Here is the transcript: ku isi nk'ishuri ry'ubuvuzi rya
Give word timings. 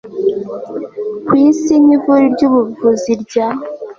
ku 1.25 1.31
isi 1.45 1.73
nk'ishuri 1.83 2.25
ry'ubuvuzi 2.33 3.11
rya 3.23 3.47